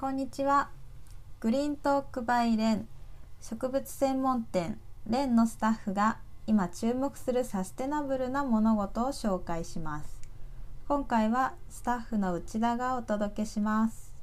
[0.00, 0.70] こんにちは。
[1.40, 2.86] グリーントークバイレン。
[3.40, 4.78] 植物専門店。
[5.08, 10.20] レンのスタッフが今注目するサステナブルな物事を紹介します。
[10.86, 14.14] 今回はスタッフの内田がお届けします。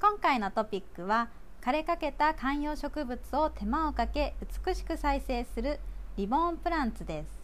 [0.00, 1.28] 今回のトピックは
[1.60, 5.80] 枯れかけた観葉植物を手間をかけ美しく再生する
[6.16, 7.41] リボーンプランツです。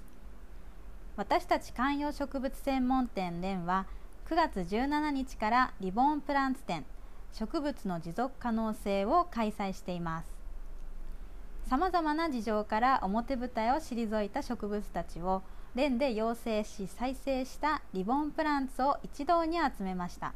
[1.18, 3.86] 私たち観葉植物専門店レンは
[4.30, 6.84] 9月17日からリボンプランツ展
[7.32, 10.28] 植物の持続可能性を開催しています。
[11.68, 15.42] さまざまな事情から表舞台を退いた植物たちを
[15.74, 20.34] レンで養成し再生したリボンプランツを一堂に集めました。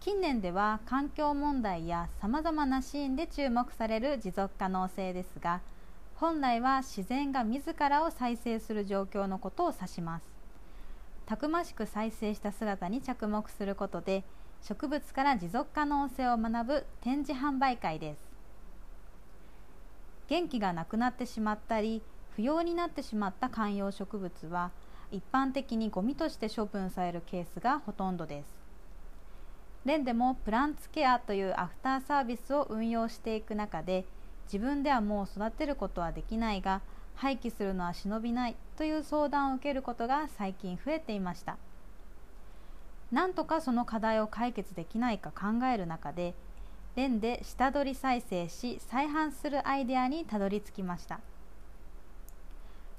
[0.00, 5.60] 近年では環境問題やさまざまなシーンで注目される持続可能性ですが
[6.22, 10.24] 本来は自然が自らを再生する状況のことを指します。
[11.26, 14.22] たくましく再生した姿に着目することで
[14.62, 18.20] 植物から持続可能性を学ぶ展示販売会です。
[20.28, 22.02] 元気がなくなってしまったり
[22.36, 24.70] 不要になってしまった観葉植物は
[25.10, 28.46] 一般的にゴミとして処分されるケースがほとんどです。
[29.84, 34.04] レンでもプランツケアというアフターサービスを運用していく中で
[34.52, 36.82] 自分ではもう育てることはできないが
[37.14, 41.56] 廃棄するのは忍びないという相談を受けることが最近増えていました。
[43.10, 46.34] なんとかその課題を解決できないか考える中で
[46.96, 51.20] レンで下取り再生し再販するアイデアにたどり着きました。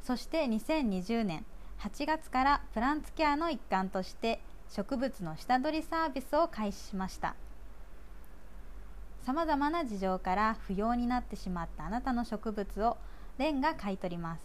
[0.02, 1.46] そして2020年
[1.80, 7.36] 8月からプランツケアの一環として植物の下取りサービスを開始しました。
[9.26, 12.98] さまざまな事情から不要になってしまったあなたの植物を
[13.38, 14.42] レンが買い取ります。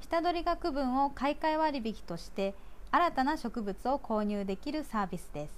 [0.00, 2.54] 下取り額分を買い替え割引として
[2.90, 5.52] 新たな植物を購入できるサービスです。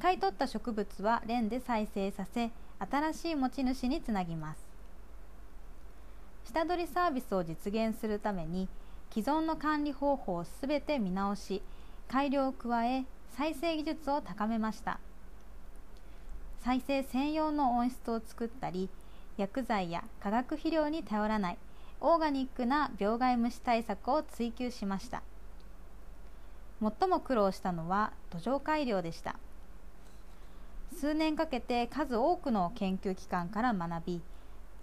[0.00, 4.60] 買い取った植物はレンで再生させ新しい持ち主につなぎます。
[6.44, 8.68] 下取りサービスを実現するために
[9.12, 11.60] 既存の管理方法をすべて見直し
[12.08, 13.04] 改良を加え
[13.36, 15.00] 再生技術を高めました。
[16.62, 18.90] 再生専用の温室を作ったり
[19.38, 21.58] 薬剤や化学肥料に頼らない
[22.00, 25.22] オーガニックな病害虫対策を追求しました。
[26.80, 29.36] 最も苦労したのは土壌改良でした。
[30.98, 34.22] 数年かけて数多くの研究機関から学び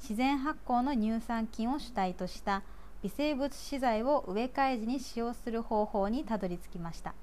[0.01, 2.63] 自然発酵の乳酸菌を主体とした
[3.03, 7.13] 微生物資材を植え替え時に使用する方法にたどり着きました。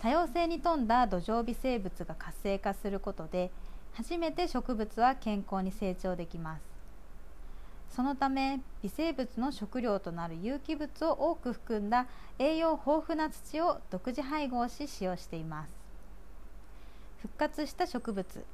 [0.00, 3.50] 多様性に富んだ土壌微生物が活性化することで
[3.92, 6.62] 初めて植物は健康に成長できます。
[7.94, 12.06] そのため微生物の食料となる有機物を多く含んだ
[12.38, 15.70] 栄養豊富な土を独自配合し使用しています。
[17.20, 18.44] 復活した植物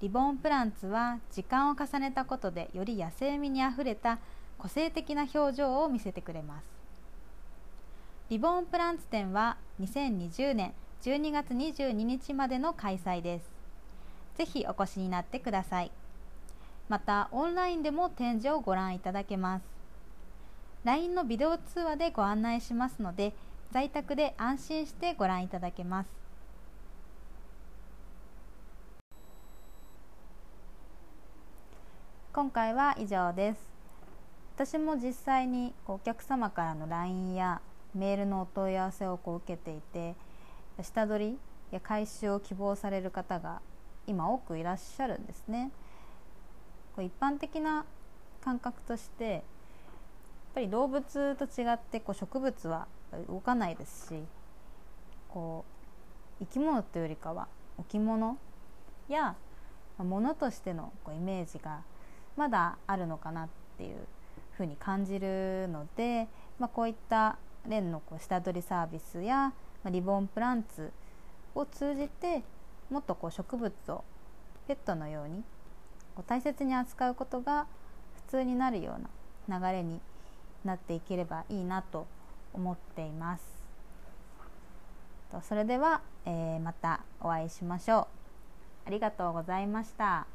[0.00, 4.18] リボンプランツは時間を重ねたことでより野生味にあふれた
[4.58, 6.64] 個性的な表情を見せてくれます。
[8.28, 13.50] リボンプランツ展は2020年12月22日までの開催です。
[14.36, 15.90] ぜひお越しになってください。
[16.88, 19.64] またオンラインでも展示をご覧いただけます。
[20.84, 23.32] LINE のビデオ通話でご案内しますので
[23.72, 26.10] 在宅で安心してご覧いただけます。
[32.32, 33.60] 今回は以上です。
[34.54, 37.60] 私も実際にお客様からの LINE や
[37.92, 40.14] メールのお問い合わせをこう受けていて
[40.82, 41.38] 下取り
[41.70, 43.60] や回収を希望される方が
[44.06, 45.70] 今多くいらっしゃるんですね。
[46.94, 47.84] こう一般的な
[48.44, 49.42] 感覚としてやっ
[50.54, 52.86] ぱり動物と違ってこう植物は
[53.28, 54.22] 動かないですし
[55.28, 55.64] こ
[56.40, 57.48] う生き物というよりかは
[57.78, 58.36] 置物
[59.08, 59.36] や
[59.98, 61.82] 物としてのこうイメージが
[62.36, 63.48] まだあるのかなっ
[63.78, 63.96] ていう
[64.52, 66.28] ふうに感じるので、
[66.58, 69.52] まあ、こういったレンのこう下取りサービスや
[69.90, 70.92] リボンプランツ
[71.54, 72.42] を通じて
[72.90, 74.04] もっとこう植物を
[74.66, 75.42] ペットのように
[76.14, 77.66] こう大切に扱うことが
[78.26, 78.96] 普通になるよ
[79.48, 80.00] うな流れに
[80.64, 82.06] なっていければいいなと
[82.54, 83.62] 思っています。
[85.48, 88.06] それでは、えー、またお会いしましょう。
[88.86, 90.26] ありがとうございました。